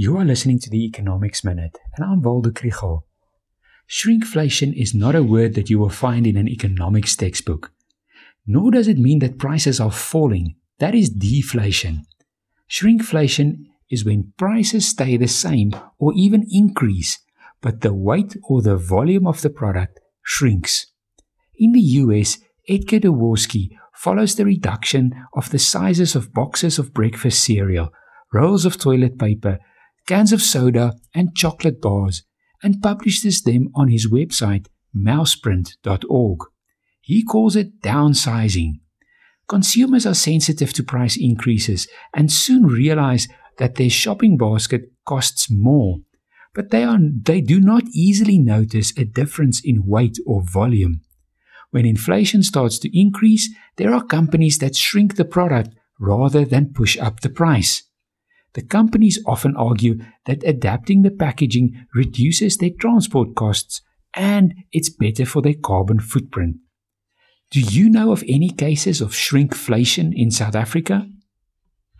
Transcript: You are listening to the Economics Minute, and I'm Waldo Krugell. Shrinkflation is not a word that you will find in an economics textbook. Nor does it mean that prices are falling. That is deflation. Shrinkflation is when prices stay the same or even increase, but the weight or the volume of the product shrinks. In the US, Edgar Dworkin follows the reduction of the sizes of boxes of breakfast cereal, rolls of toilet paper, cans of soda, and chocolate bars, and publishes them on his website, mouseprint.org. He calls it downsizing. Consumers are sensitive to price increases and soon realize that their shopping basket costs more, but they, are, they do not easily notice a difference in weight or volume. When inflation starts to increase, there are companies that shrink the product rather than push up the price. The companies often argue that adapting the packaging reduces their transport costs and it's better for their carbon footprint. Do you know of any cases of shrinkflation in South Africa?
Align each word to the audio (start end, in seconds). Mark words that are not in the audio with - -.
You 0.00 0.16
are 0.16 0.24
listening 0.24 0.60
to 0.60 0.70
the 0.70 0.84
Economics 0.84 1.42
Minute, 1.42 1.76
and 1.96 2.06
I'm 2.06 2.22
Waldo 2.22 2.50
Krugell. 2.50 3.02
Shrinkflation 3.90 4.72
is 4.80 4.94
not 4.94 5.16
a 5.16 5.24
word 5.24 5.54
that 5.54 5.70
you 5.70 5.80
will 5.80 5.88
find 5.88 6.24
in 6.24 6.36
an 6.36 6.46
economics 6.46 7.16
textbook. 7.16 7.72
Nor 8.46 8.70
does 8.70 8.86
it 8.86 8.96
mean 8.96 9.18
that 9.18 9.40
prices 9.40 9.80
are 9.80 9.90
falling. 9.90 10.54
That 10.78 10.94
is 10.94 11.10
deflation. 11.10 12.06
Shrinkflation 12.70 13.64
is 13.90 14.04
when 14.04 14.34
prices 14.38 14.86
stay 14.86 15.16
the 15.16 15.26
same 15.26 15.72
or 15.98 16.12
even 16.14 16.46
increase, 16.48 17.18
but 17.60 17.80
the 17.80 17.92
weight 17.92 18.36
or 18.44 18.62
the 18.62 18.76
volume 18.76 19.26
of 19.26 19.42
the 19.42 19.50
product 19.50 19.98
shrinks. 20.22 20.86
In 21.56 21.72
the 21.72 21.80
US, 21.80 22.38
Edgar 22.68 23.00
Dworkin 23.00 23.70
follows 23.94 24.36
the 24.36 24.44
reduction 24.44 25.12
of 25.34 25.50
the 25.50 25.58
sizes 25.58 26.14
of 26.14 26.32
boxes 26.32 26.78
of 26.78 26.94
breakfast 26.94 27.42
cereal, 27.42 27.92
rolls 28.32 28.64
of 28.64 28.78
toilet 28.78 29.18
paper, 29.18 29.58
cans 30.08 30.32
of 30.32 30.42
soda, 30.42 30.94
and 31.14 31.36
chocolate 31.36 31.80
bars, 31.80 32.24
and 32.62 32.82
publishes 32.82 33.42
them 33.42 33.68
on 33.74 33.88
his 33.88 34.10
website, 34.10 34.66
mouseprint.org. 34.96 36.38
He 37.02 37.22
calls 37.22 37.54
it 37.54 37.80
downsizing. 37.82 38.80
Consumers 39.46 40.06
are 40.06 40.14
sensitive 40.14 40.72
to 40.72 40.82
price 40.82 41.16
increases 41.16 41.86
and 42.14 42.32
soon 42.32 42.64
realize 42.66 43.28
that 43.58 43.74
their 43.74 43.90
shopping 43.90 44.36
basket 44.38 44.90
costs 45.04 45.48
more, 45.50 45.98
but 46.54 46.70
they, 46.70 46.84
are, 46.84 46.98
they 47.22 47.42
do 47.42 47.60
not 47.60 47.84
easily 47.92 48.38
notice 48.38 48.96
a 48.96 49.04
difference 49.04 49.60
in 49.62 49.86
weight 49.86 50.18
or 50.26 50.42
volume. 50.42 51.02
When 51.70 51.84
inflation 51.84 52.42
starts 52.42 52.78
to 52.80 52.98
increase, 52.98 53.54
there 53.76 53.92
are 53.92 54.04
companies 54.04 54.58
that 54.58 54.74
shrink 54.74 55.16
the 55.16 55.26
product 55.26 55.74
rather 56.00 56.46
than 56.46 56.72
push 56.72 56.96
up 56.98 57.20
the 57.20 57.28
price. 57.28 57.87
The 58.58 58.66
companies 58.66 59.22
often 59.24 59.54
argue 59.54 60.00
that 60.26 60.42
adapting 60.42 61.02
the 61.02 61.12
packaging 61.12 61.86
reduces 61.94 62.56
their 62.56 62.72
transport 62.80 63.36
costs 63.36 63.82
and 64.14 64.52
it's 64.72 64.90
better 64.90 65.24
for 65.24 65.40
their 65.40 65.54
carbon 65.54 66.00
footprint. 66.00 66.56
Do 67.52 67.60
you 67.60 67.88
know 67.88 68.10
of 68.10 68.24
any 68.26 68.50
cases 68.50 69.00
of 69.00 69.12
shrinkflation 69.12 70.12
in 70.12 70.32
South 70.32 70.56
Africa? 70.56 71.08